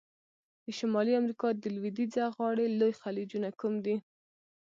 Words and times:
د 0.65 0.67
شمالي 0.77 1.13
امریکا 1.21 1.47
د 1.53 1.63
لویدیځه 1.75 2.23
غاړي 2.35 2.65
لوی 2.79 2.93
خلیجونه 3.01 3.49
کوم 3.59 3.73
دي؟ 3.85 3.95